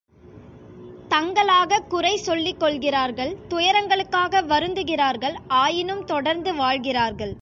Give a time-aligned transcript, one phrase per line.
[1.09, 7.29] தங்களாகக் குறை சொல்லிக் கொள்கிறார்கள் துயரங்களுக்காக வருந்துகிறார்கள் ஆயினும் தொடர்ந்து வாழ்கிறார்கள்!